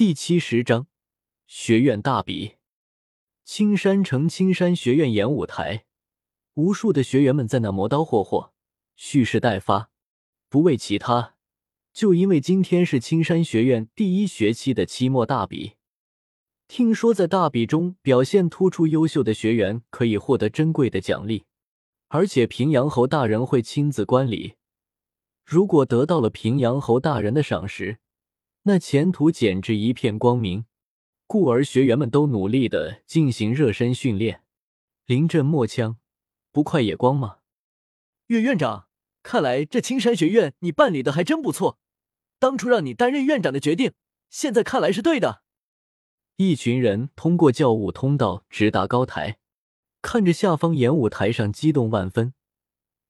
[0.00, 0.86] 第七十章
[1.46, 2.54] 学院大比。
[3.44, 5.84] 青山城青山学院演武台，
[6.54, 8.54] 无数的学员们在那磨刀霍霍，
[8.96, 9.90] 蓄势待发。
[10.48, 11.34] 不为其他，
[11.92, 15.72] 就因为今天是青山学院第一学期的期末大比。
[16.66, 21.44] 听说在大比中表现突出、优秀的学员可以获得珍贵的奖励，
[22.08, 24.54] 而且平阳侯大人会亲自观礼。
[25.44, 27.98] 如果得到了平阳侯大人的赏识，
[28.64, 30.66] 那前途简直一片光明，
[31.26, 34.42] 故而学员们都努力的进行热身训练，
[35.06, 35.96] 临阵磨枪，
[36.52, 37.38] 不快也光吗？
[38.26, 38.86] 岳院长，
[39.22, 41.78] 看来这青山学院你办理的还真不错，
[42.38, 43.92] 当初让你担任院长的决定，
[44.28, 45.42] 现在看来是对的。
[46.36, 49.38] 一群人通过教务通道直达高台，
[50.02, 52.34] 看着下方演武台上激动万分、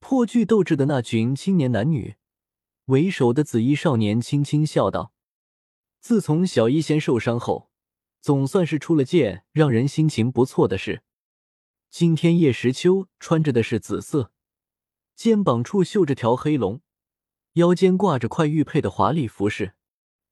[0.00, 2.16] 颇具斗志的那群青年男女，
[2.86, 5.12] 为首的紫衣少年轻轻笑道。
[6.06, 7.68] 自从小医仙受伤后，
[8.20, 11.02] 总算是出了件让人心情不错的事。
[11.90, 14.30] 今天叶时秋穿着的是紫色，
[15.16, 16.80] 肩膀处绣着条黑龙，
[17.54, 19.74] 腰间挂着块玉佩的华丽服饰。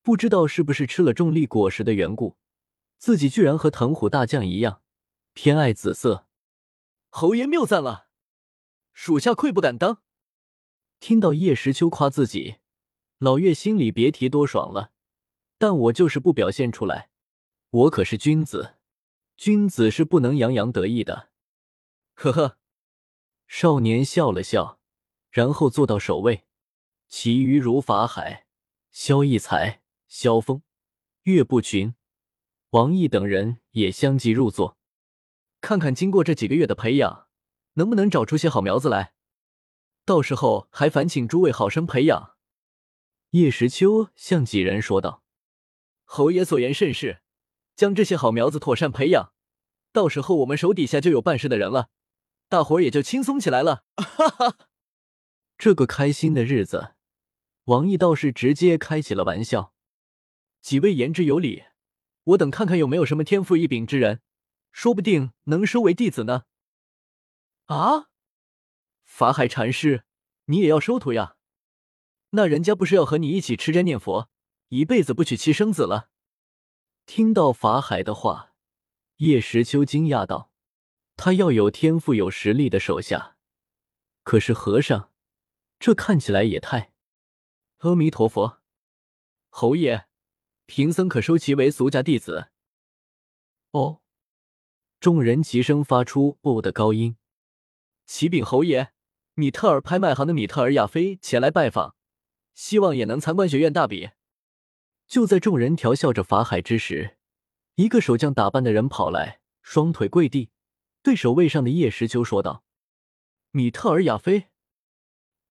[0.00, 2.36] 不知道是不是吃了重力果实的缘故，
[2.96, 4.80] 自己居然和藤虎大将一样
[5.32, 6.28] 偏爱紫色。
[7.08, 8.06] 侯爷谬赞了，
[8.92, 10.02] 属下愧不敢当。
[11.00, 12.58] 听到叶时秋夸自己，
[13.18, 14.92] 老岳心里别提多爽了。
[15.64, 17.08] 但我就是不表现出来，
[17.70, 18.74] 我可是君子，
[19.34, 21.30] 君子是不能洋洋得意的。
[22.12, 22.58] 呵呵，
[23.46, 24.78] 少年笑了笑，
[25.30, 26.44] 然后坐到首位，
[27.08, 28.44] 其余如法海、
[28.90, 30.60] 萧逸才、萧峰、
[31.22, 31.94] 岳不群、
[32.72, 34.76] 王毅等人也相继入座。
[35.62, 37.28] 看看经过这几个月的培养，
[37.76, 39.14] 能不能找出些好苗子来，
[40.04, 42.36] 到时候还烦请诸位好生培养。
[43.30, 45.23] 叶时秋向几人说道。
[46.14, 47.22] 侯爷所言甚是，
[47.74, 49.32] 将这些好苗子妥善培养，
[49.90, 51.88] 到时候我们手底下就有办事的人了，
[52.48, 53.84] 大伙儿也就轻松起来了。
[53.96, 54.58] 哈哈，
[55.58, 56.94] 这个开心的日子，
[57.64, 59.74] 王毅倒是直接开起了玩笑。
[60.60, 61.64] 几位言之有理，
[62.22, 64.20] 我等看看有没有什么天赋异禀之人，
[64.70, 66.44] 说不定能收为弟子呢。
[67.64, 68.06] 啊，
[69.02, 70.04] 法海禅师，
[70.44, 71.34] 你也要收徒呀？
[72.30, 74.30] 那人家不是要和你一起吃斋念佛？
[74.68, 76.10] 一辈子不娶妻生子了。
[77.06, 78.54] 听到法海的话，
[79.16, 80.50] 叶时秋惊讶道
[81.16, 83.36] ：“他要有天赋、有实力的手下，
[84.22, 85.12] 可是和尚，
[85.78, 86.92] 这看起来也太……
[87.78, 88.62] 阿弥陀佛，
[89.50, 90.06] 侯爷，
[90.64, 92.48] 贫僧可收其为俗家弟子？”
[93.72, 94.00] 哦，
[94.98, 97.16] 众人齐声发出“哦”的高音。
[98.06, 98.92] 启禀侯爷，
[99.34, 101.94] 米特尔拍卖行的米特尔亚菲前来拜访，
[102.54, 104.10] 希望也能参观学院大比。
[105.14, 107.18] 就在众人调笑着法海之时，
[107.76, 110.50] 一个守将打扮的人跑来，双腿跪地，
[111.04, 112.64] 对守卫上的叶时秋说道
[113.52, 114.46] ：“米特尔亚菲。”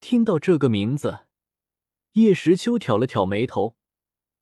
[0.02, 1.20] 听到这个名字，
[2.12, 3.78] 叶时秋挑了挑眉头。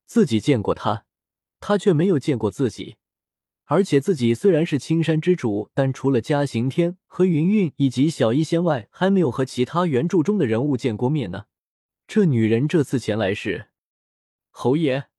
[0.08, 1.06] 自己见过他，
[1.60, 2.96] 他却没有见过自己。
[3.66, 11.46] 而且自己虽然是青山之主，但除了嘉刑天和云韵以及小医仙外，还没有和其他原著中的人物见过面呢。
[12.08, 13.68] 这女人这次前来是。
[14.50, 15.11] 侯爷，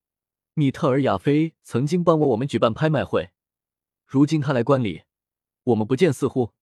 [0.54, 3.30] 米特尔亚菲曾经帮过我们举办拍卖会，
[4.04, 5.04] 如今他来观礼，
[5.64, 6.52] 我们不见似乎。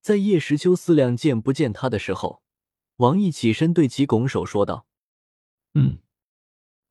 [0.00, 2.42] 在叶时秋思量见不见他的时候，
[2.96, 4.86] 王毅起身对其拱手说道
[5.74, 5.98] ：“嗯，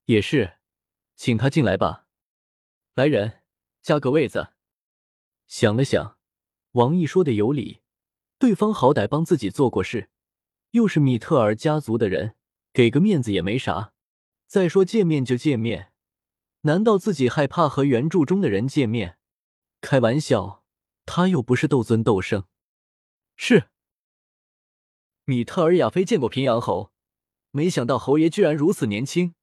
[0.06, 0.58] 也是，
[1.16, 2.06] 请他进来吧。
[2.96, 3.42] 来人，
[3.82, 4.50] 加个位子。”
[5.48, 6.18] 想了想，
[6.74, 7.82] 王毅说的有理，
[8.38, 10.10] 对方好歹帮自己做过事，
[10.72, 12.36] 又是米特尔家族的人，
[12.74, 13.94] 给个面子也没啥。
[14.46, 15.89] 再说见面就见面，
[16.70, 19.18] 难道自己害怕和原著中的人见面？
[19.82, 20.64] 开玩笑，
[21.04, 22.46] 他又不是斗尊斗圣。
[23.36, 23.70] 是。
[25.26, 26.92] 米特尔亚菲见过平阳侯，
[27.50, 29.34] 没想到侯爷居然如此年轻。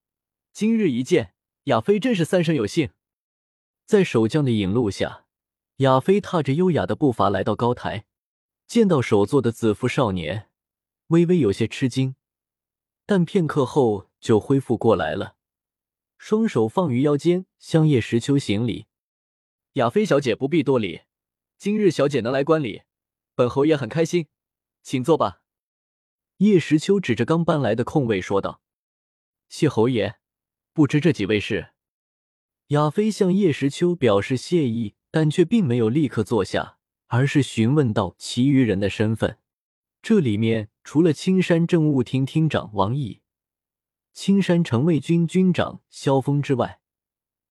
[0.53, 2.91] 今日一见，亚菲真是三生有幸。
[3.85, 5.25] 在守将的引路下，
[5.79, 8.05] 亚菲踏着优雅的步伐来到高台，
[8.69, 10.49] 见到首座的紫服少年，
[11.09, 12.15] 微微有些吃惊，
[13.05, 14.09] 但片刻后。
[14.19, 15.36] 就恢复过来了，
[16.19, 18.87] 双手放于腰间，向叶时秋行礼。
[19.75, 21.03] 亚菲小姐不必多礼，
[21.59, 22.83] 今日小姐能来观礼，
[23.35, 24.27] 本侯爷很开心，
[24.83, 25.43] 请坐吧。
[26.39, 28.61] 叶时秋指着刚搬来的空位说道
[29.49, 30.17] ：“谢侯爷，
[30.73, 31.71] 不知这几位是？”
[32.69, 39.39] 亚菲向叶时秋表示谢意，但却并没有立刻坐下，而是询问到其余人的身份。
[40.03, 43.21] 这里面除了青山政务厅厅长王毅。
[44.17, 46.81] 青山城卫军军长萧峰之外，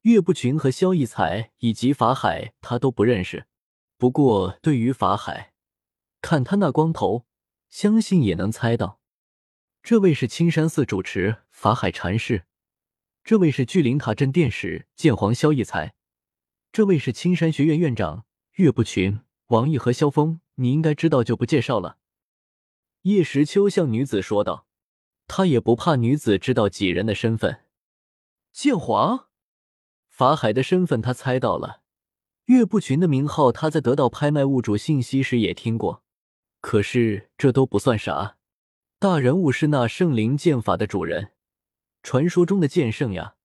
[0.02, 3.46] 岳不群和萧逸才以及法海，他都不认识。
[4.00, 5.54] 不过对于法海，
[6.22, 7.28] 看他那光头，
[7.70, 9.00] 相信也能猜到，
[9.84, 12.46] 这位是青山寺主持法海禅师，
[13.24, 15.94] 这位是聚灵塔镇殿使剑皇萧逸才，
[16.72, 19.20] 这位是青山学院院长岳不群。
[19.50, 22.00] 王毅和萧峰，你应该知道，就不介绍了。
[23.04, 24.65] 叶时秋向女子说道，
[25.27, 27.62] 他也不怕女子知道几人的身份。
[28.51, 29.27] 剑皇，
[30.07, 31.81] 法海的身份他猜到了，
[32.45, 36.04] 岳不群的名号他在得到拍卖物主信息时也听过。
[36.62, 38.38] 可是这都不算啥，
[38.98, 41.33] 大人物是那圣灵剑法的主人，
[42.01, 43.36] 传说中的剑圣呀。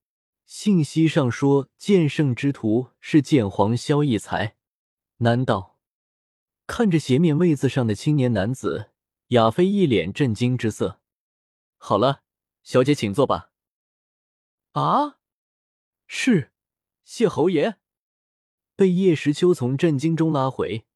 [0.47, 4.57] 信息上说剑圣之徒是剑皇萧逸才，
[5.19, 5.79] 难道？
[6.67, 8.91] 看着斜面位子上的青年男子，
[9.29, 11.00] 亚飞一脸震惊之色。
[11.83, 12.23] 好了，
[12.63, 13.53] 小姐请坐吧。
[14.73, 15.17] 啊，
[16.07, 16.53] 是，
[17.05, 17.79] 谢侯爷。
[18.77, 20.87] 被叶时秋从震惊中拉回，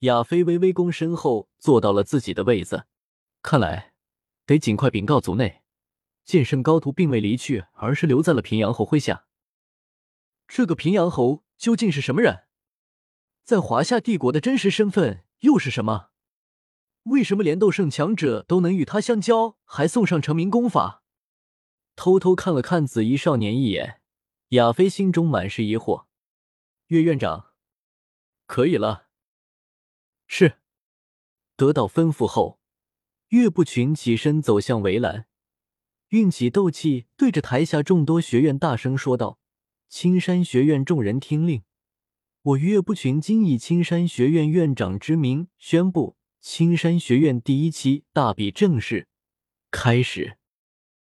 [0.00, 2.86] 亚飞微微躬身后坐到了自己的位子。
[3.42, 3.92] 看来
[4.46, 5.62] 得尽快禀告族内，
[6.24, 9.26] 剑圣高徒并未离去，而是留在了平阳侯麾下。
[10.48, 12.44] 这个平阳侯究竟是什么人？
[13.44, 16.09] 在华夏帝国的真实身份又是什么？
[17.04, 21.02] 为什么连斗圣强者都能与他相交，还送上成名功法？
[21.96, 24.00] 偷偷看了看紫衣少年一眼，
[24.50, 26.06] 亚飞心中满是疑惑。
[26.88, 27.52] 岳院长，
[28.46, 29.08] 可以了。
[30.26, 30.58] 是。
[31.56, 32.58] 得到吩咐后，
[33.28, 35.26] 岳不群起身走向围栏，
[36.08, 39.38] 运起斗气，对着台下众多学院大声说道
[39.88, 41.62] ：“青山学院众人听令。”
[42.42, 49.06] 我岳不群今以青山学院院长之名宣布，青山学院第一期大比正式
[49.70, 50.39] 开始。